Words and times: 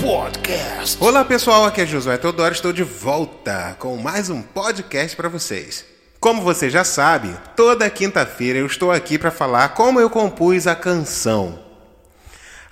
Podcast. 0.00 0.96
Olá 0.98 1.22
pessoal, 1.24 1.66
aqui 1.66 1.82
é 1.82 1.86
Josué 1.86 2.16
Teodoro, 2.16 2.54
estou 2.54 2.72
de 2.72 2.82
volta 2.82 3.76
com 3.78 3.96
mais 3.98 4.30
um 4.30 4.40
podcast 4.40 5.14
para 5.14 5.28
vocês. 5.28 5.84
Como 6.18 6.40
você 6.40 6.70
já 6.70 6.84
sabe, 6.84 7.36
toda 7.54 7.90
quinta-feira 7.90 8.58
eu 8.58 8.66
estou 8.66 8.90
aqui 8.90 9.18
para 9.18 9.30
falar 9.30 9.70
como 9.70 10.00
eu 10.00 10.08
compus 10.08 10.66
a 10.66 10.74
canção. 10.74 11.58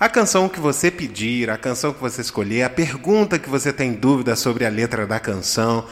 A 0.00 0.08
canção 0.08 0.48
que 0.48 0.58
você 0.58 0.90
pedir, 0.90 1.50
a 1.50 1.58
canção 1.58 1.92
que 1.92 2.00
você 2.00 2.22
escolher, 2.22 2.62
a 2.62 2.70
pergunta 2.70 3.38
que 3.38 3.50
você 3.50 3.74
tem 3.74 3.92
dúvida 3.92 4.34
sobre 4.34 4.64
a 4.64 4.70
letra 4.70 5.06
da 5.06 5.20
canção 5.20 5.84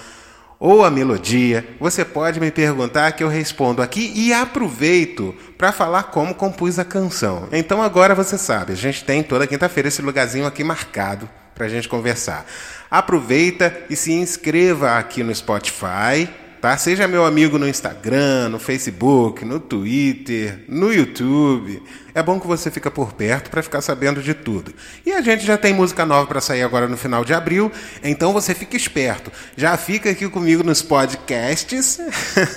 ou 0.59 0.85
a 0.85 0.91
melodia, 0.91 1.67
você 1.79 2.05
pode 2.05 2.41
me 2.41 2.51
perguntar 2.51 3.13
que 3.13 3.23
eu 3.23 3.29
respondo 3.29 3.83
aqui 3.83 4.13
e 4.15 4.33
aproveito 4.33 5.35
para 5.59 5.73
falar 5.73 6.05
como 6.05 6.35
compus 6.35 6.79
a 6.79 6.85
canção. 6.85 7.49
Então 7.53 7.83
agora 7.83 8.15
você 8.15 8.39
sabe, 8.39 8.73
a 8.73 8.77
gente 8.77 9.05
tem 9.05 9.23
toda 9.23 9.47
quinta-feira 9.47 9.89
esse 9.89 10.03
lugarzinho 10.03 10.47
aqui 10.47 10.65
marcado 10.65 11.29
para 11.55 11.67
a 11.67 11.69
gente 11.69 11.89
conversar. 11.89 12.47
Aproveita 12.91 13.85
e 13.91 13.97
se 13.97 14.13
inscreva 14.13 14.97
aqui 14.97 15.23
no 15.23 15.35
Spotify 15.35 16.29
tá? 16.67 16.77
Seja 16.77 17.07
meu 17.07 17.25
amigo 17.25 17.59
no 17.59 17.69
Instagram, 17.69 18.49
no 18.49 18.59
Facebook, 18.59 19.45
no 19.45 19.61
Twitter, 19.61 20.65
no 20.69 20.93
YouTube. 20.93 21.81
É 22.13 22.21
bom 22.21 22.41
que 22.41 22.47
você 22.47 22.73
fica 22.73 22.91
por 22.91 23.13
perto 23.13 23.51
para 23.51 23.63
ficar 23.63 23.81
sabendo 23.81 24.21
de 24.21 24.35
tudo. 24.35 24.75
E 25.05 25.13
a 25.13 25.21
gente 25.21 25.47
já 25.47 25.57
tem 25.57 25.73
música 25.73 26.05
nova 26.05 26.27
para 26.27 26.41
sair 26.41 26.65
agora 26.65 26.89
no 26.89 26.97
final 26.97 27.25
de 27.25 27.33
abril, 27.33 27.71
então 28.03 28.33
você 28.33 28.53
fica 28.53 28.77
esperto. 28.77 29.31
Já 29.57 29.77
fica 29.77 30.11
aqui 30.11 30.29
comigo 30.29 30.65
nos 30.65 30.83
podcasts, 30.83 32.01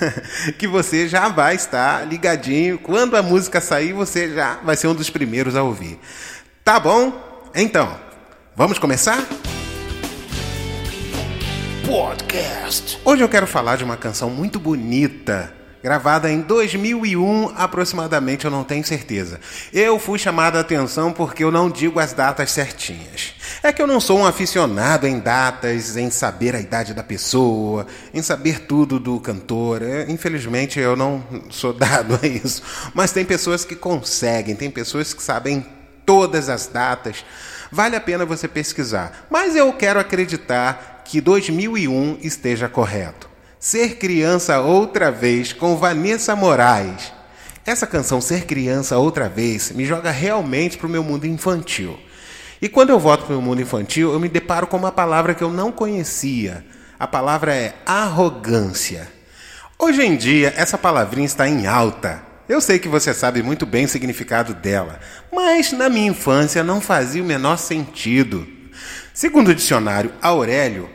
que 0.58 0.66
você 0.66 1.06
já 1.06 1.28
vai 1.28 1.54
estar 1.54 2.04
ligadinho. 2.04 2.78
Quando 2.78 3.16
a 3.16 3.22
música 3.22 3.60
sair, 3.60 3.92
você 3.92 4.34
já 4.34 4.58
vai 4.64 4.74
ser 4.74 4.88
um 4.88 4.94
dos 4.94 5.08
primeiros 5.08 5.54
a 5.54 5.62
ouvir. 5.62 6.00
Tá 6.64 6.80
bom? 6.80 7.12
Então, 7.54 7.96
vamos 8.56 8.76
começar? 8.76 9.24
Podcast. 11.90 13.00
Hoje 13.04 13.24
eu 13.24 13.28
quero 13.28 13.48
falar 13.48 13.74
de 13.74 13.82
uma 13.82 13.96
canção 13.96 14.30
muito 14.30 14.60
bonita, 14.60 15.52
gravada 15.82 16.30
em 16.30 16.40
2001 16.40 17.52
aproximadamente, 17.56 18.44
eu 18.44 18.50
não 18.50 18.62
tenho 18.62 18.84
certeza. 18.84 19.40
Eu 19.72 19.98
fui 19.98 20.16
chamado 20.16 20.54
a 20.56 20.60
atenção 20.60 21.12
porque 21.12 21.42
eu 21.42 21.50
não 21.50 21.68
digo 21.68 21.98
as 21.98 22.12
datas 22.12 22.52
certinhas. 22.52 23.34
É 23.60 23.72
que 23.72 23.82
eu 23.82 23.88
não 23.88 23.98
sou 23.98 24.20
um 24.20 24.24
aficionado 24.24 25.04
em 25.04 25.18
datas, 25.18 25.96
em 25.96 26.10
saber 26.10 26.54
a 26.54 26.60
idade 26.60 26.94
da 26.94 27.02
pessoa, 27.02 27.88
em 28.14 28.22
saber 28.22 28.60
tudo 28.60 29.00
do 29.00 29.18
cantor. 29.18 29.82
É, 29.82 30.08
infelizmente 30.08 30.78
eu 30.78 30.94
não 30.94 31.24
sou 31.50 31.72
dado 31.74 32.20
a 32.22 32.24
isso. 32.24 32.62
Mas 32.94 33.10
tem 33.10 33.24
pessoas 33.24 33.64
que 33.64 33.74
conseguem, 33.74 34.54
tem 34.54 34.70
pessoas 34.70 35.12
que 35.12 35.20
sabem 35.20 35.66
todas 36.06 36.48
as 36.48 36.68
datas. 36.68 37.24
Vale 37.72 37.96
a 37.96 38.00
pena 38.00 38.24
você 38.24 38.46
pesquisar. 38.46 39.26
Mas 39.28 39.56
eu 39.56 39.72
quero 39.72 39.98
acreditar 39.98 40.99
que 41.10 41.20
2001 41.20 42.18
esteja 42.22 42.68
correto. 42.68 43.28
Ser 43.58 43.96
Criança 43.96 44.60
Outra 44.60 45.10
Vez 45.10 45.52
com 45.52 45.76
Vanessa 45.76 46.36
Moraes. 46.36 47.12
Essa 47.66 47.84
canção 47.84 48.20
Ser 48.20 48.46
Criança 48.46 48.96
Outra 48.96 49.28
Vez 49.28 49.72
me 49.72 49.84
joga 49.84 50.12
realmente 50.12 50.78
para 50.78 50.86
o 50.86 50.90
meu 50.90 51.02
mundo 51.02 51.26
infantil. 51.26 51.98
E 52.62 52.68
quando 52.68 52.90
eu 52.90 53.00
volto 53.00 53.24
para 53.26 53.34
o 53.34 53.42
mundo 53.42 53.60
infantil, 53.60 54.12
eu 54.12 54.20
me 54.20 54.28
deparo 54.28 54.68
com 54.68 54.76
uma 54.76 54.92
palavra 54.92 55.34
que 55.34 55.42
eu 55.42 55.50
não 55.50 55.72
conhecia. 55.72 56.64
A 56.96 57.08
palavra 57.08 57.56
é 57.56 57.74
arrogância. 57.84 59.08
Hoje 59.76 60.02
em 60.02 60.16
dia, 60.16 60.54
essa 60.56 60.78
palavrinha 60.78 61.26
está 61.26 61.48
em 61.48 61.66
alta. 61.66 62.22
Eu 62.48 62.60
sei 62.60 62.78
que 62.78 62.86
você 62.86 63.12
sabe 63.12 63.42
muito 63.42 63.66
bem 63.66 63.84
o 63.84 63.88
significado 63.88 64.54
dela, 64.54 65.00
mas 65.32 65.72
na 65.72 65.88
minha 65.88 66.10
infância 66.10 66.62
não 66.62 66.80
fazia 66.80 67.20
o 67.20 67.26
menor 67.26 67.56
sentido. 67.56 68.46
Segundo 69.12 69.48
o 69.48 69.54
dicionário 69.56 70.12
Aurélio, 70.22 70.88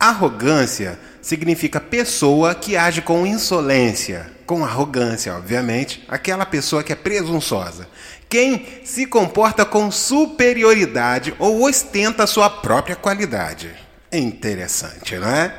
Arrogância 0.00 0.98
significa 1.20 1.78
pessoa 1.78 2.54
que 2.54 2.74
age 2.74 3.02
com 3.02 3.26
insolência, 3.26 4.32
com 4.46 4.64
arrogância, 4.64 5.36
obviamente, 5.36 6.02
aquela 6.08 6.46
pessoa 6.46 6.82
que 6.82 6.90
é 6.90 6.96
presunçosa. 6.96 7.86
Quem 8.26 8.80
se 8.82 9.04
comporta 9.04 9.62
com 9.62 9.90
superioridade 9.90 11.34
ou 11.38 11.68
ostenta 11.68 12.26
sua 12.26 12.48
própria 12.48 12.96
qualidade. 12.96 13.70
Interessante, 14.10 15.16
não 15.16 15.28
é? 15.28 15.52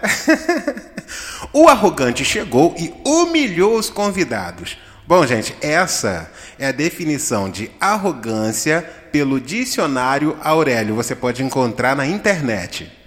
o 1.54 1.70
arrogante 1.70 2.26
chegou 2.26 2.74
e 2.80 2.92
humilhou 3.06 3.78
os 3.78 3.92
convidados. 3.92 4.76
Bom, 5.06 5.24
gente, 5.28 5.56
essa 5.62 6.32
é 6.58 6.66
a 6.66 6.72
definição 6.72 7.48
de 7.48 7.70
arrogância 7.80 8.82
pelo 9.12 9.40
dicionário 9.40 10.36
Aurélio. 10.42 10.96
Você 10.96 11.14
pode 11.16 11.44
encontrar 11.44 11.96
na 11.96 12.08
internet 12.08 13.01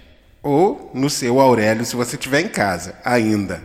ou 0.45 0.91
no 0.93 1.09
seu 1.09 1.41
Aurélio, 1.41 1.83
se 1.83 1.95
você 1.95 2.15
estiver 2.15 2.39
em 2.39 2.47
casa 2.47 2.93
ainda. 3.03 3.63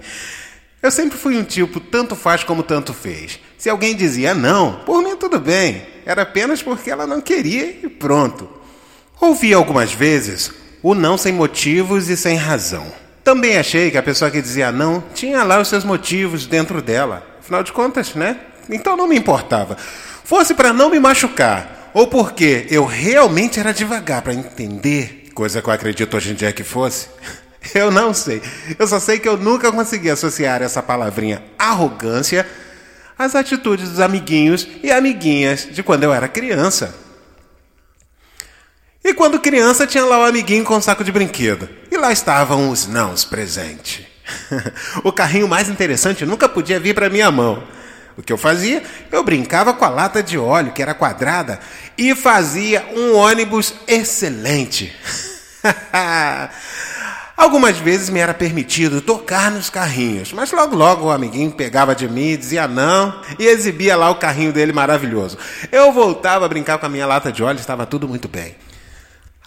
Eu 0.83 0.91
sempre 0.91 1.19
fui 1.19 1.37
um 1.37 1.45
tipo 1.45 1.79
tanto 1.79 2.17
faz 2.17 2.43
como 2.43 2.63
tanto 2.63 2.95
fez. 2.95 3.39
Se 3.59 3.69
alguém 3.69 3.95
dizia 3.95 4.33
não, 4.33 4.77
por 4.87 5.03
mim 5.03 5.15
tudo 5.15 5.39
bem, 5.39 5.87
era 6.07 6.23
apenas 6.23 6.63
porque 6.63 6.91
ela 6.91 7.07
não 7.07 7.21
queria 7.21 7.67
e 7.67 7.87
pronto. 7.87 8.49
Ouvi 9.21 9.53
algumas 9.53 9.93
vezes 9.93 10.51
o 10.83 10.95
não 10.95 11.19
sem 11.19 11.35
motivos 11.35 12.09
e 12.09 12.17
sem 12.17 12.39
razão. 12.39 12.87
Também 13.23 13.59
achei 13.59 13.91
que 13.91 13.99
a 13.99 14.03
pessoa 14.03 14.31
que 14.31 14.41
dizia 14.41 14.73
não 14.73 15.05
tinha 15.15 15.45
lá 15.45 15.61
os 15.61 15.69
seus 15.69 15.85
motivos 15.85 16.47
dentro 16.47 16.81
dela. 16.81 17.23
Afinal 17.41 17.63
de 17.63 17.73
contas, 17.73 18.15
né? 18.15 18.41
Então 18.71 18.97
não 18.97 19.07
me 19.07 19.19
importava. 19.19 19.77
Fosse 20.25 20.55
para 20.55 20.73
não 20.73 20.89
me 20.89 20.99
machucar, 20.99 21.91
ou 21.93 22.07
porque 22.07 22.67
eu 22.71 22.87
realmente 22.87 23.61
era 23.61 23.75
devagar 23.75 24.23
para 24.23 24.33
entender 24.33 25.20
coisa 25.41 25.63
que 25.63 25.69
eu 25.71 25.73
acredito 25.73 26.15
hoje 26.15 26.33
em 26.33 26.35
dia 26.35 26.53
que 26.53 26.63
fosse. 26.63 27.09
Eu 27.75 27.91
não 27.91 28.13
sei. 28.13 28.43
Eu 28.79 28.87
só 28.87 29.01
sei 29.01 29.19
que 29.19 29.29
eu 29.29 29.37
nunca 29.37 29.71
consegui 29.71 30.11
associar 30.11 30.63
essa 30.63 30.83
palavrinha 30.83 31.43
arrogância 31.59 32.47
às 33.19 33.35
atitudes 33.35 33.91
dos 33.91 34.01
amiguinhos 34.01 34.67
e 34.83 34.91
amiguinhas 34.91 35.69
de 35.71 35.83
quando 35.83 36.05
eu 36.05 36.13
era 36.13 36.27
criança. 36.27 36.95
E 39.05 39.13
quando 39.13 39.39
criança 39.39 39.87
tinha 39.87 40.05
lá 40.07 40.21
o 40.21 40.25
amiguinho 40.25 40.65
com 40.65 40.77
um 40.77 40.81
saco 40.81 41.05
de 41.05 41.13
brinquedo. 41.13 41.69
E 41.91 41.99
lá 41.99 42.11
estavam 42.11 42.71
os 42.71 42.87
nãos 42.87 43.25
presentes. 43.25 44.07
o 45.05 45.13
carrinho 45.13 45.47
mais 45.47 45.69
interessante 45.69 46.25
nunca 46.25 46.49
podia 46.49 46.81
vir 46.81 46.95
para 46.95 47.11
minha 47.11 47.31
mão. 47.31 47.63
O 48.17 48.23
que 48.23 48.33
eu 48.33 48.39
fazia? 48.39 48.83
Eu 49.13 49.23
brincava 49.23 49.75
com 49.75 49.85
a 49.85 49.91
lata 49.91 50.23
de 50.23 50.39
óleo, 50.39 50.73
que 50.73 50.83
era 50.83 50.95
quadrada, 50.95 51.61
e 51.97 52.15
fazia 52.15 52.87
um 52.95 53.15
ônibus 53.17 53.75
excelente. 53.87 54.95
Algumas 57.37 57.79
vezes 57.79 58.11
me 58.11 58.21
era 58.21 58.35
permitido 58.35 59.01
tocar 59.01 59.51
nos 59.51 59.71
carrinhos, 59.71 60.31
mas 60.33 60.53
logo 60.53 60.77
logo 60.77 61.07
o 61.07 61.11
amiguinho 61.11 61.51
pegava 61.51 61.95
de 61.95 62.07
mim 62.07 62.37
dizia 62.37 62.69
não 62.69 63.19
e 63.39 63.47
exibia 63.47 63.97
lá 63.97 64.11
o 64.11 64.17
carrinho 64.17 64.53
dele 64.53 64.73
maravilhoso. 64.73 65.39
Eu 65.73 65.91
voltava 65.91 66.45
a 66.45 66.49
brincar 66.49 66.77
com 66.77 66.85
a 66.85 66.89
minha 66.91 67.07
lata 67.07 67.33
de 67.33 67.43
óleo, 67.43 67.59
estava 67.59 67.87
tudo 67.87 68.07
muito 68.07 68.29
bem. 68.29 68.55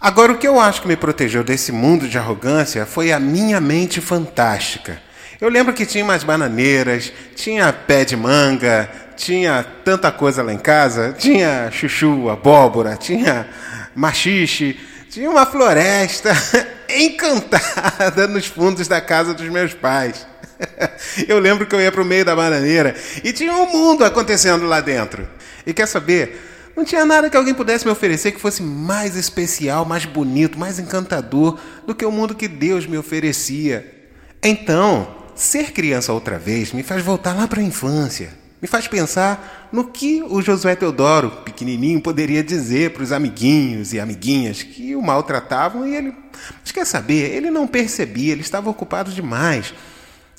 Agora, 0.01 0.33
o 0.33 0.37
que 0.37 0.47
eu 0.47 0.59
acho 0.59 0.81
que 0.81 0.87
me 0.87 0.97
protegeu 0.97 1.43
desse 1.43 1.71
mundo 1.71 2.09
de 2.09 2.17
arrogância 2.17 2.85
foi 2.85 3.11
a 3.11 3.19
minha 3.19 3.61
mente 3.61 4.01
fantástica. 4.01 4.99
Eu 5.39 5.47
lembro 5.47 5.73
que 5.73 5.85
tinha 5.85 6.03
umas 6.03 6.23
bananeiras, 6.23 7.13
tinha 7.35 7.71
pé 7.71 8.03
de 8.03 8.15
manga, 8.15 8.89
tinha 9.15 9.63
tanta 9.85 10.11
coisa 10.11 10.41
lá 10.41 10.51
em 10.51 10.57
casa, 10.57 11.15
tinha 11.17 11.69
chuchu, 11.71 12.29
abóbora, 12.29 12.97
tinha 12.97 13.47
machixe, 13.95 14.79
tinha 15.13 15.29
uma 15.29 15.45
floresta 15.45 16.31
encantada 16.89 18.27
nos 18.27 18.47
fundos 18.47 18.87
da 18.87 18.99
casa 18.99 19.31
dos 19.31 19.47
meus 19.47 19.71
pais. 19.71 20.25
Eu 21.27 21.37
lembro 21.37 21.67
que 21.67 21.75
eu 21.75 21.81
ia 21.81 21.91
para 21.91 22.01
o 22.01 22.05
meio 22.05 22.25
da 22.25 22.35
bananeira 22.35 22.95
e 23.23 23.31
tinha 23.31 23.53
um 23.53 23.69
mundo 23.71 24.03
acontecendo 24.03 24.65
lá 24.65 24.81
dentro. 24.81 25.27
E 25.67 25.73
quer 25.73 25.87
saber? 25.87 26.71
Não 26.75 26.83
tinha 26.83 27.05
nada 27.05 27.29
que 27.29 27.37
alguém 27.37 27.53
pudesse 27.53 27.85
me 27.85 27.91
oferecer 27.91 28.31
que 28.31 28.41
fosse 28.41 28.63
mais 28.63 29.15
especial, 29.15 29.85
mais 29.85 30.05
bonito, 30.05 30.57
mais 30.57 30.79
encantador 30.79 31.59
do 31.85 31.93
que 31.93 32.05
o 32.05 32.11
mundo 32.11 32.33
que 32.33 32.47
Deus 32.47 32.87
me 32.87 32.97
oferecia. 32.97 34.07
Então, 34.41 35.15
ser 35.35 35.73
criança 35.73 36.11
outra 36.11 36.39
vez 36.39 36.71
me 36.71 36.81
faz 36.81 37.03
voltar 37.03 37.35
lá 37.35 37.47
para 37.47 37.59
a 37.59 37.63
infância 37.63 38.42
me 38.63 38.67
faz 38.67 38.87
pensar 38.87 39.67
no 39.73 39.89
que 39.89 40.23
o 40.23 40.41
Josué 40.41 40.73
Teodoro, 40.73 41.29
pequenininho, 41.43 41.99
poderia 41.99 42.41
dizer 42.41 42.91
para 42.91 43.03
os 43.03 43.11
amiguinhos 43.11 43.91
e 43.91 43.99
amiguinhas 43.99 44.63
que 44.63 44.95
o 44.95 45.01
maltratavam 45.01 45.85
e 45.85 45.93
ele. 45.93 46.13
Mas 46.61 46.71
quer 46.71 46.85
saber? 46.85 47.35
Ele 47.35 47.51
não 47.51 47.67
percebia, 47.67 48.31
ele 48.31 48.39
estava 48.39 48.69
ocupado 48.69 49.11
demais, 49.11 49.73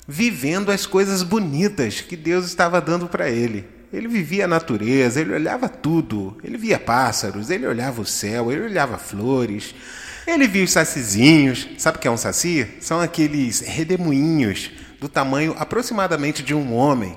vivendo 0.07 0.71
as 0.71 0.87
coisas 0.87 1.21
bonitas 1.21 2.01
que 2.01 2.17
Deus 2.17 2.47
estava 2.47 2.81
dando 2.81 3.07
para 3.07 3.29
ele. 3.29 3.63
Ele 3.93 4.07
vivia 4.07 4.45
a 4.45 4.47
natureza, 4.47 5.21
ele 5.21 5.31
olhava 5.31 5.69
tudo. 5.69 6.35
Ele 6.43 6.57
via 6.57 6.79
pássaros, 6.79 7.51
ele 7.51 7.67
olhava 7.67 8.01
o 8.01 8.05
céu, 8.07 8.51
ele 8.51 8.63
olhava 8.63 8.97
flores. 8.97 9.75
Ele 10.25 10.47
via 10.47 10.63
os 10.63 10.71
sacizinhos. 10.71 11.67
Sabe 11.77 11.99
o 11.99 12.01
que 12.01 12.07
é 12.07 12.11
um 12.11 12.17
saci? 12.17 12.65
São 12.79 12.99
aqueles 12.99 13.59
redemoinhos 13.59 14.71
do 15.05 15.09
tamanho 15.09 15.55
aproximadamente 15.59 16.41
de 16.41 16.55
um 16.55 16.73
homem, 16.73 17.15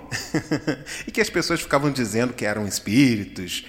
e 1.09 1.11
que 1.11 1.23
as 1.23 1.31
pessoas 1.31 1.63
ficavam 1.63 1.91
dizendo 1.91 2.35
que 2.35 2.45
eram 2.45 2.67
espíritos, 2.67 3.65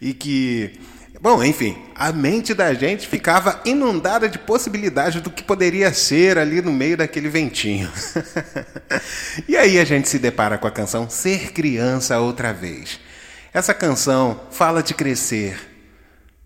e 0.00 0.14
que 0.14 0.78
Bom, 1.20 1.42
enfim, 1.42 1.78
a 1.94 2.12
mente 2.12 2.52
da 2.52 2.74
gente 2.74 3.06
ficava 3.06 3.60
inundada 3.64 4.28
de 4.28 4.38
possibilidades 4.38 5.22
do 5.22 5.30
que 5.30 5.42
poderia 5.42 5.92
ser 5.94 6.36
ali 6.36 6.60
no 6.60 6.72
meio 6.72 6.96
daquele 6.96 7.28
ventinho. 7.28 7.90
e 9.48 9.56
aí 9.56 9.78
a 9.78 9.84
gente 9.84 10.08
se 10.08 10.18
depara 10.18 10.58
com 10.58 10.66
a 10.66 10.72
canção 10.72 11.08
Ser 11.08 11.52
Criança 11.52 12.18
Outra 12.18 12.52
Vez. 12.52 13.00
Essa 13.54 13.72
canção 13.72 14.40
fala 14.50 14.82
de 14.82 14.92
crescer, 14.92 15.56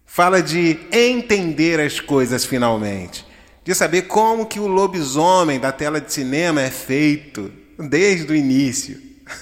fala 0.07 0.41
de 0.41 0.79
entender 0.93 1.81
as 1.81 1.99
coisas 1.99 2.45
finalmente, 2.45 3.27
de 3.69 3.75
saber 3.75 4.07
como 4.07 4.47
que 4.47 4.59
o 4.59 4.67
lobisomem 4.67 5.61
da 5.61 5.71
tela 5.71 6.01
de 6.01 6.11
cinema 6.11 6.63
é 6.63 6.71
feito 6.71 7.53
desde 7.79 8.33
o 8.33 8.35
início. 8.35 8.99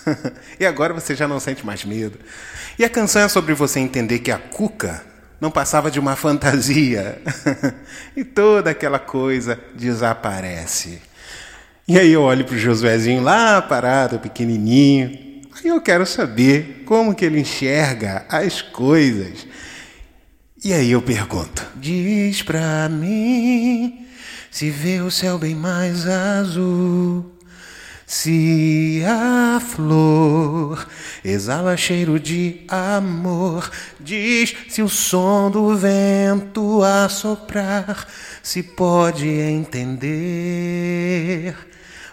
e 0.58 0.66
agora 0.66 0.92
você 0.92 1.14
já 1.14 1.28
não 1.28 1.38
sente 1.38 1.64
mais 1.64 1.84
medo. 1.84 2.18
E 2.76 2.84
a 2.84 2.90
canção 2.90 3.22
é 3.22 3.28
sobre 3.28 3.54
você 3.54 3.78
entender 3.78 4.18
que 4.18 4.32
a 4.32 4.38
cuca 4.38 5.00
não 5.40 5.48
passava 5.48 5.92
de 5.92 6.00
uma 6.00 6.16
fantasia. 6.18 7.22
e 8.16 8.24
toda 8.24 8.70
aquela 8.70 8.98
coisa 8.98 9.60
desaparece. 9.76 11.00
E 11.86 11.96
aí 11.96 12.10
eu 12.10 12.22
olho 12.22 12.44
para 12.44 12.56
o 12.56 12.58
Josuézinho 12.58 13.22
lá 13.22 13.62
parado, 13.62 14.18
pequenininho. 14.18 15.44
Aí 15.56 15.68
eu 15.68 15.80
quero 15.80 16.04
saber 16.04 16.82
como 16.84 17.14
que 17.14 17.24
ele 17.24 17.38
enxerga 17.38 18.26
as 18.28 18.60
coisas. 18.60 19.46
E 20.64 20.72
aí 20.72 20.90
eu 20.90 21.00
pergunto: 21.00 21.64
Diz 21.76 22.42
pra 22.42 22.88
mim 22.88 24.04
se 24.56 24.70
vê 24.70 25.02
o 25.02 25.10
céu 25.10 25.36
bem 25.36 25.54
mais 25.54 26.06
azul. 26.06 27.30
Se 28.06 29.02
a 29.06 29.60
flor 29.60 30.88
exala 31.22 31.76
cheiro 31.76 32.18
de 32.18 32.62
amor, 32.66 33.70
diz 34.00 34.56
se 34.70 34.80
o 34.80 34.88
som 34.88 35.50
do 35.50 35.76
vento 35.76 36.82
a 36.82 37.06
soprar 37.06 38.08
se 38.42 38.62
pode 38.62 39.28
entender. 39.28 39.84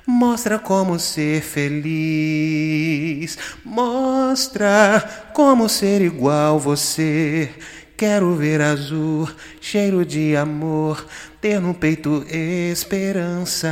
Mostra 0.05 0.59
como 0.59 0.99
ser 0.99 1.41
feliz, 1.41 3.37
mostra 3.63 5.29
como 5.33 5.69
ser 5.69 6.01
igual 6.01 6.59
você. 6.59 7.49
Quero 7.95 8.35
ver 8.35 8.59
azul, 8.59 9.29
cheiro 9.61 10.03
de 10.03 10.35
amor, 10.35 11.07
ter 11.39 11.61
no 11.61 11.73
peito 11.73 12.25
esperança. 12.29 13.69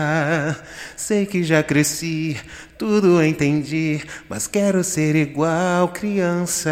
Sei 0.96 1.26
que 1.26 1.44
já 1.44 1.62
cresci, 1.62 2.40
tudo 2.78 3.22
entendi, 3.22 4.02
mas 4.30 4.48
quero 4.48 4.86
ser 4.86 5.18
igual 5.18 5.90
criança. 5.90 6.72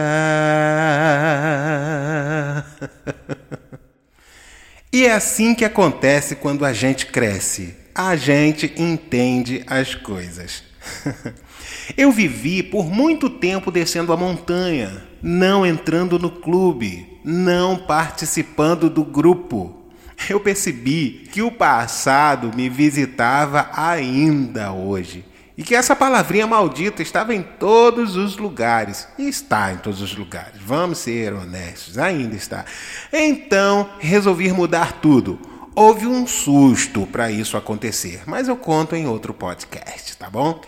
e 4.94 5.06
é 5.06 5.12
assim 5.12 5.54
que 5.54 5.66
acontece 5.66 6.38
quando 6.38 6.64
a 6.64 6.72
gente 6.72 7.08
cresce. 7.08 7.89
A 7.94 8.16
gente 8.16 8.74
entende 8.78 9.64
as 9.68 9.96
coisas. 9.96 10.64
Eu 11.98 12.12
vivi 12.12 12.64
por 12.64 12.86
muito 12.86 13.30
tempo 13.30 13.72
descendo 13.72 14.14
a 14.14 14.18
montanha, 14.18 15.04
não 15.22 15.66
entrando 15.66 16.18
no 16.18 16.30
clube, 16.30 17.20
não 17.24 17.78
participando 17.78 18.90
do 18.90 19.04
grupo 19.04 19.80
eu 20.28 20.40
percebi 20.40 21.28
que 21.32 21.42
o 21.42 21.52
passado 21.52 22.52
me 22.56 22.68
visitava 22.68 23.70
ainda 23.74 24.72
hoje. 24.72 25.24
E 25.58 25.64
que 25.64 25.76
essa 25.76 25.96
palavrinha 25.96 26.48
maldita 26.48 27.02
estava 27.02 27.36
em 27.36 27.42
todos 27.42 28.16
os 28.16 28.38
lugares. 28.38 29.08
E 29.18 29.28
está 29.28 29.74
em 29.74 29.78
todos 29.78 30.02
os 30.02 30.16
lugares. 30.16 30.60
Vamos 30.66 31.00
ser 31.00 31.34
honestos, 31.34 31.98
ainda 31.98 32.36
está. 32.36 32.66
Então, 33.12 33.90
resolvi 34.00 34.52
mudar 34.54 35.02
tudo. 35.02 35.40
Houve 35.81 36.08
um 36.08 36.28
susto 36.28 37.08
para 37.08 37.31
isso 37.31 37.56
acontecer, 37.56 38.24
mas 38.26 38.50
eu 38.50 38.58
conto 38.58 38.98
em 38.98 39.08
outro 39.08 39.34
podcast, 39.34 40.18
tá 40.18 40.30
bom? 40.30 40.60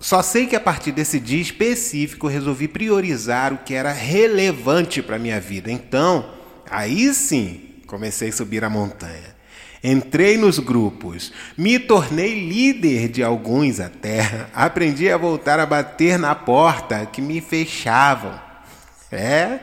Só 0.00 0.22
sei 0.22 0.48
que 0.48 0.56
a 0.56 0.60
partir 0.60 0.90
desse 0.90 1.20
dia 1.20 1.40
específico 1.40 2.26
resolvi 2.26 2.66
priorizar 2.66 3.52
o 3.52 3.58
que 3.58 3.74
era 3.74 3.92
relevante 3.92 5.02
para 5.02 5.20
minha 5.20 5.40
vida. 5.40 5.70
Então, 5.70 6.34
aí 6.68 7.14
sim, 7.14 7.70
Comecei 7.90 8.28
a 8.28 8.32
subir 8.32 8.64
a 8.64 8.70
montanha. 8.70 9.34
Entrei 9.82 10.36
nos 10.36 10.60
grupos, 10.60 11.32
me 11.58 11.76
tornei 11.76 12.48
líder 12.48 13.08
de 13.08 13.20
alguns 13.20 13.80
até. 13.80 14.46
Aprendi 14.54 15.10
a 15.10 15.16
voltar 15.16 15.58
a 15.58 15.66
bater 15.66 16.16
na 16.16 16.32
porta 16.32 17.04
que 17.06 17.20
me 17.20 17.40
fechavam. 17.40 18.38
É? 19.10 19.58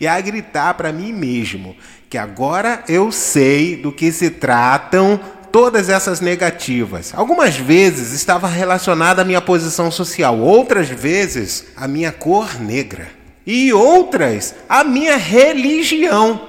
E 0.00 0.06
a 0.06 0.18
gritar 0.18 0.72
para 0.74 0.92
mim 0.92 1.12
mesmo 1.12 1.76
que 2.08 2.16
agora 2.16 2.82
eu 2.88 3.12
sei 3.12 3.76
do 3.76 3.92
que 3.92 4.10
se 4.10 4.30
tratam 4.30 5.20
todas 5.52 5.88
essas 5.88 6.20
negativas. 6.20 7.12
Algumas 7.14 7.56
vezes 7.56 8.12
estava 8.12 8.46
relacionada 8.48 9.22
à 9.22 9.24
minha 9.24 9.40
posição 9.40 9.90
social, 9.90 10.38
outras 10.38 10.88
vezes 10.88 11.66
à 11.76 11.86
minha 11.86 12.12
cor 12.12 12.60
negra 12.60 13.08
e 13.46 13.72
outras 13.72 14.54
à 14.68 14.84
minha 14.84 15.16
religião 15.16 16.48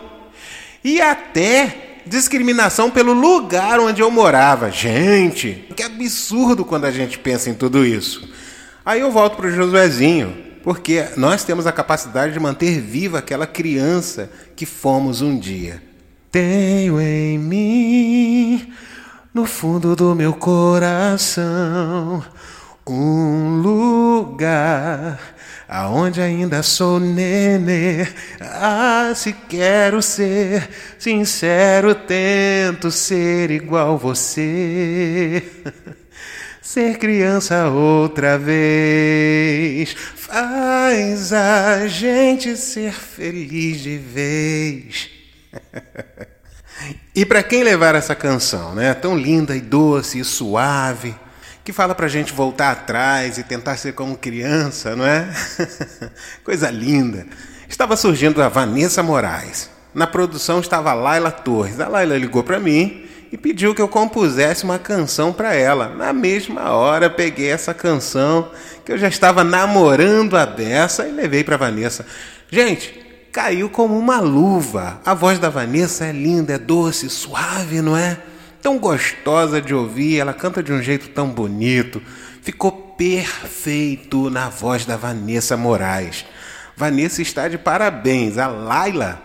e 0.83 1.01
até 1.01 2.01
discriminação 2.05 2.89
pelo 2.89 3.13
lugar 3.13 3.79
onde 3.79 4.01
eu 4.01 4.09
morava. 4.09 4.71
Gente, 4.71 5.65
que 5.75 5.83
absurdo 5.83 6.65
quando 6.65 6.85
a 6.85 6.91
gente 6.91 7.19
pensa 7.19 7.49
em 7.49 7.53
tudo 7.53 7.85
isso. 7.85 8.27
Aí 8.85 9.01
eu 9.01 9.11
volto 9.11 9.35
para 9.35 9.47
o 9.47 9.51
Josuezinho, 9.51 10.48
porque 10.69 11.09
nós 11.17 11.43
temos 11.43 11.65
a 11.65 11.71
capacidade 11.71 12.31
de 12.31 12.39
manter 12.39 12.79
viva 12.79 13.17
aquela 13.17 13.47
criança 13.47 14.29
que 14.55 14.67
fomos 14.67 15.19
um 15.19 15.35
dia. 15.35 15.81
Tenho 16.31 17.01
em 17.01 17.39
mim, 17.39 18.71
no 19.33 19.47
fundo 19.47 19.95
do 19.95 20.13
meu 20.13 20.31
coração, 20.31 22.23
um 22.85 23.59
lugar 23.63 25.19
aonde 25.67 26.21
ainda 26.21 26.61
sou 26.61 26.99
nenê. 26.99 28.07
Ah, 28.39 29.11
se 29.15 29.33
quero 29.33 30.03
ser 30.03 30.69
sincero, 30.99 31.95
tento 31.95 32.91
ser 32.91 33.49
igual 33.49 33.97
você. 33.97 35.43
Ser 36.71 36.99
criança 36.99 37.67
outra 37.67 38.37
vez 38.37 39.95
faz 40.15 41.33
a 41.33 41.87
gente 41.87 42.55
ser 42.55 42.93
feliz 42.93 43.81
de 43.81 43.97
vez. 43.97 45.09
e 47.15 47.25
para 47.25 47.41
quem 47.41 47.63
levar 47.63 47.95
essa 47.95 48.13
canção, 48.13 48.75
né? 48.75 48.93
Tão 48.93 49.17
linda 49.17 49.55
e 49.55 49.61
doce 49.61 50.19
e 50.19 50.23
suave 50.23 51.15
que 51.65 51.73
fala 51.73 51.95
para 51.95 52.05
a 52.05 52.09
gente 52.09 52.33
voltar 52.33 52.69
atrás 52.69 53.39
e 53.39 53.43
tentar 53.43 53.75
ser 53.75 53.93
como 53.93 54.15
criança, 54.15 54.95
não 54.95 55.07
é? 55.07 55.27
Coisa 56.45 56.69
linda. 56.69 57.25
Estava 57.67 57.97
surgindo 57.97 58.43
a 58.43 58.47
Vanessa 58.47 59.01
Moraes. 59.01 59.71
Na 59.91 60.05
produção 60.05 60.59
estava 60.59 60.91
a 60.91 60.93
Laila 60.93 61.31
Torres. 61.31 61.79
A 61.79 61.87
Laila 61.87 62.15
ligou 62.15 62.43
para 62.43 62.59
mim 62.59 63.08
e 63.31 63.37
pediu 63.37 63.75
que 63.75 63.81
eu 63.81 63.87
compusesse 63.87 64.63
uma 64.63 64.79
canção 64.79 65.31
para 65.31 65.53
ela. 65.53 65.89
Na 65.89 66.11
mesma 66.13 66.71
hora 66.71 67.09
peguei 67.09 67.49
essa 67.49 67.73
canção 67.73 68.51
que 68.85 68.91
eu 68.91 68.97
já 68.97 69.07
estava 69.07 69.43
namorando 69.43 70.35
a 70.35 70.45
beça 70.45 71.07
e 71.07 71.11
levei 71.11 71.43
para 71.43 71.57
Vanessa. 71.57 72.05
Gente, 72.49 72.93
caiu 73.31 73.69
como 73.69 73.97
uma 73.97 74.19
luva. 74.19 74.99
A 75.05 75.13
voz 75.13 75.37
da 75.39 75.49
Vanessa 75.49 76.05
é 76.05 76.11
linda, 76.11 76.53
é 76.53 76.57
doce, 76.57 77.09
suave, 77.09 77.81
não 77.81 77.95
é? 77.95 78.17
tão 78.61 78.77
gostosa 78.77 79.61
de 79.61 79.73
ouvir, 79.73 80.19
ela 80.19 80.33
canta 80.33 80.61
de 80.61 80.71
um 80.71 80.81
jeito 80.81 81.09
tão 81.09 81.29
bonito. 81.29 82.01
Ficou 82.41 82.71
perfeito 82.71 84.29
na 84.29 84.49
voz 84.49 84.85
da 84.85 84.97
Vanessa 84.97 85.55
Moraes. 85.55 86.25
Vanessa 86.75 87.21
está 87.21 87.47
de 87.47 87.57
parabéns. 87.57 88.37
A 88.37 88.47
Laila, 88.47 89.21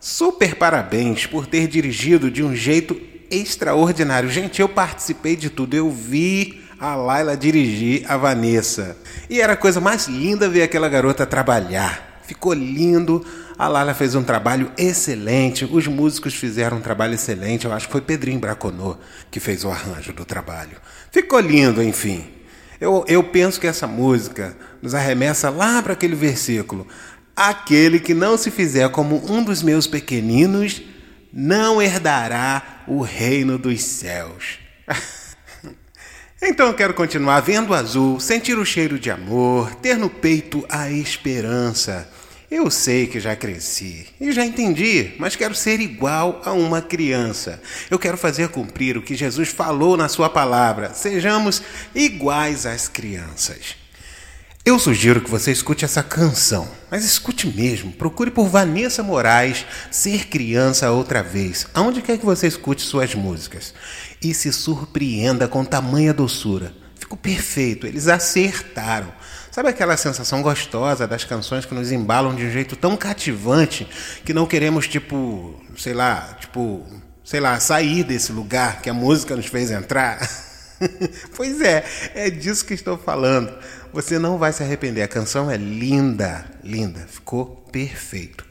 super 0.00 0.54
parabéns 0.56 1.26
por 1.26 1.46
ter 1.46 1.66
dirigido 1.66 2.30
de 2.30 2.42
um 2.42 2.54
jeito 2.54 2.94
extraordinário. 3.40 4.28
Gente, 4.30 4.60
eu 4.60 4.68
participei 4.68 5.36
de 5.36 5.50
tudo. 5.50 5.74
Eu 5.74 5.90
vi 5.90 6.62
a 6.78 6.94
Laila 6.94 7.36
dirigir 7.36 8.04
a 8.10 8.16
Vanessa. 8.16 8.96
E 9.28 9.40
era 9.40 9.54
a 9.54 9.56
coisa 9.56 9.80
mais 9.80 10.06
linda 10.06 10.48
ver 10.48 10.62
aquela 10.62 10.88
garota 10.88 11.26
trabalhar. 11.26 12.20
Ficou 12.26 12.52
lindo 12.54 13.24
a 13.56 13.68
Lala 13.68 13.94
fez 13.94 14.16
um 14.16 14.22
trabalho 14.24 14.72
excelente, 14.76 15.64
os 15.64 15.86
músicos 15.86 16.34
fizeram 16.34 16.78
um 16.78 16.80
trabalho 16.80 17.14
excelente. 17.14 17.66
Eu 17.66 17.72
acho 17.72 17.86
que 17.86 17.92
foi 17.92 18.00
Pedrinho 18.00 18.40
Braconô 18.40 18.96
que 19.30 19.38
fez 19.38 19.64
o 19.64 19.70
arranjo 19.70 20.12
do 20.12 20.24
trabalho. 20.24 20.76
Ficou 21.12 21.38
lindo, 21.38 21.82
enfim. 21.82 22.24
Eu, 22.80 23.04
eu 23.06 23.22
penso 23.22 23.60
que 23.60 23.68
essa 23.68 23.86
música 23.86 24.56
nos 24.82 24.92
arremessa 24.92 25.50
lá 25.50 25.80
para 25.82 25.92
aquele 25.92 26.16
versículo: 26.16 26.86
Aquele 27.36 28.00
que 28.00 28.12
não 28.12 28.36
se 28.36 28.50
fizer 28.50 28.88
como 28.90 29.22
um 29.32 29.44
dos 29.44 29.62
meus 29.62 29.86
pequeninos, 29.86 30.82
não 31.32 31.80
herdará 31.80 32.73
o 32.86 33.00
reino 33.00 33.58
dos 33.58 33.82
céus. 33.82 34.58
Então 36.46 36.66
eu 36.66 36.74
quero 36.74 36.92
continuar 36.92 37.40
vendo 37.40 37.70
o 37.70 37.74
azul, 37.74 38.20
sentir 38.20 38.58
o 38.58 38.66
cheiro 38.66 38.98
de 38.98 39.10
amor, 39.10 39.74
ter 39.76 39.96
no 39.96 40.10
peito 40.10 40.62
a 40.68 40.90
esperança 40.90 42.06
Eu 42.50 42.70
sei 42.70 43.06
que 43.06 43.18
já 43.18 43.34
cresci 43.34 44.06
e 44.20 44.30
já 44.30 44.44
entendi, 44.44 45.12
mas 45.18 45.36
quero 45.36 45.54
ser 45.54 45.80
igual 45.80 46.42
a 46.44 46.52
uma 46.52 46.82
criança. 46.82 47.62
Eu 47.90 47.98
quero 47.98 48.18
fazer 48.18 48.50
cumprir 48.50 48.98
o 48.98 49.02
que 49.02 49.14
Jesus 49.14 49.48
falou 49.48 49.96
na 49.96 50.06
Sua 50.06 50.28
palavra. 50.28 50.92
Sejamos 50.92 51.62
iguais 51.94 52.66
às 52.66 52.88
crianças. 52.88 53.83
Eu 54.66 54.78
sugiro 54.78 55.20
que 55.20 55.30
você 55.30 55.52
escute 55.52 55.84
essa 55.84 56.02
canção, 56.02 56.66
mas 56.90 57.04
escute 57.04 57.46
mesmo. 57.46 57.92
Procure 57.92 58.30
por 58.30 58.48
Vanessa 58.48 59.02
Moraes, 59.02 59.66
Ser 59.90 60.26
Criança 60.28 60.90
Outra 60.90 61.22
Vez, 61.22 61.66
aonde 61.74 62.00
quer 62.00 62.16
que 62.16 62.24
você 62.24 62.46
escute 62.46 62.80
suas 62.80 63.14
músicas. 63.14 63.74
E 64.22 64.32
se 64.32 64.50
surpreenda 64.50 65.46
com 65.46 65.66
tamanha 65.66 66.14
doçura. 66.14 66.72
Ficou 66.98 67.18
perfeito, 67.18 67.86
eles 67.86 68.08
acertaram. 68.08 69.12
Sabe 69.50 69.68
aquela 69.68 69.98
sensação 69.98 70.40
gostosa 70.40 71.06
das 71.06 71.24
canções 71.24 71.66
que 71.66 71.74
nos 71.74 71.92
embalam 71.92 72.34
de 72.34 72.46
um 72.46 72.50
jeito 72.50 72.74
tão 72.74 72.96
cativante 72.96 73.86
que 74.24 74.32
não 74.32 74.46
queremos, 74.46 74.88
tipo, 74.88 75.62
sei 75.76 75.92
lá, 75.92 76.38
tipo, 76.40 76.82
sei 77.22 77.38
lá, 77.38 77.60
sair 77.60 78.02
desse 78.02 78.32
lugar 78.32 78.80
que 78.80 78.88
a 78.88 78.94
música 78.94 79.36
nos 79.36 79.44
fez 79.44 79.70
entrar? 79.70 80.26
pois 81.36 81.60
é, 81.60 81.84
é 82.14 82.30
disso 82.30 82.64
que 82.64 82.72
estou 82.72 82.96
falando. 82.96 83.54
Você 83.94 84.18
não 84.18 84.38
vai 84.38 84.52
se 84.52 84.60
arrepender. 84.60 85.02
A 85.02 85.08
canção 85.08 85.48
é 85.48 85.56
linda, 85.56 86.44
linda. 86.64 87.06
Ficou 87.08 87.64
perfeito. 87.70 88.44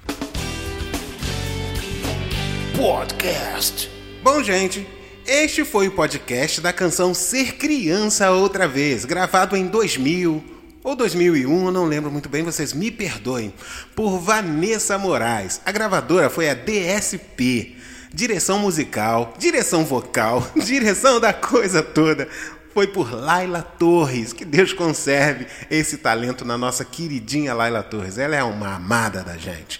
Podcast. 2.78 3.92
Bom, 4.24 4.42
gente, 4.42 4.88
este 5.28 5.66
foi 5.66 5.90
o 5.90 5.92
podcast 5.92 6.62
da 6.62 6.72
canção 6.72 7.14
Ser 7.14 7.58
Criança 7.58 8.32
Outra 8.32 8.70
Vez, 8.70 9.04
gravado 9.04 9.58
em 9.58 9.68
2000 9.68 10.42
ou 10.82 10.96
2001, 10.96 11.66
eu 11.66 11.72
não 11.74 11.86
lembro 11.86 12.10
muito 12.10 12.30
bem, 12.30 12.44
vocês 12.44 12.72
me 12.72 12.90
perdoem, 12.90 13.54
por 13.94 14.20
Vanessa 14.20 14.98
Moraes. 14.98 15.60
A 15.66 15.74
gravadora 15.74 16.30
foi 16.30 16.50
a 16.50 16.54
DSP. 16.54 17.76
Direção 18.14 18.60
musical, 18.60 19.34
direção 19.38 19.84
vocal, 19.84 20.46
direção 20.56 21.20
da 21.20 21.34
coisa 21.34 21.82
toda 21.82 22.30
foi 22.74 22.88
por 22.88 23.14
Laila 23.14 23.62
Torres. 23.62 24.34
Que 24.34 24.44
Deus 24.44 24.74
conserve 24.74 25.48
esse 25.70 25.98
talento 25.98 26.44
na 26.44 26.58
nossa 26.58 26.84
queridinha 26.84 27.54
Laila 27.54 27.84
Torres. 27.84 28.18
Ela 28.18 28.36
é 28.36 28.44
uma 28.44 28.76
amada 28.76 29.24
da 29.24 29.38
gente. 29.38 29.80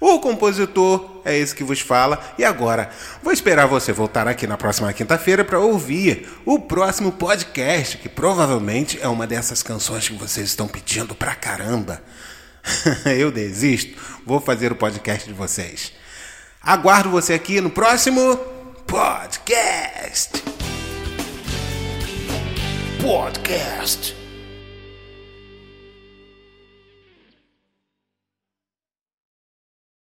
O 0.00 0.20
compositor 0.20 1.20
é 1.24 1.36
esse 1.36 1.54
que 1.54 1.64
vos 1.64 1.80
fala. 1.80 2.20
E 2.38 2.44
agora, 2.44 2.90
vou 3.22 3.32
esperar 3.32 3.66
você 3.66 3.92
voltar 3.92 4.28
aqui 4.28 4.46
na 4.46 4.56
próxima 4.56 4.92
quinta-feira 4.92 5.44
para 5.44 5.58
ouvir 5.58 6.28
o 6.44 6.60
próximo 6.60 7.10
podcast, 7.10 7.98
que 7.98 8.08
provavelmente 8.08 8.98
é 9.02 9.08
uma 9.08 9.26
dessas 9.26 9.62
canções 9.62 10.08
que 10.08 10.14
vocês 10.14 10.48
estão 10.48 10.68
pedindo 10.68 11.14
pra 11.14 11.34
caramba. 11.34 12.00
Eu 13.06 13.32
desisto, 13.32 13.98
vou 14.24 14.40
fazer 14.40 14.70
o 14.70 14.76
podcast 14.76 15.26
de 15.26 15.34
vocês. 15.34 15.92
Aguardo 16.62 17.10
você 17.10 17.34
aqui 17.34 17.60
no 17.60 17.70
próximo 17.70 18.36
podcast. 18.86 20.47
Podcast. 22.98 24.12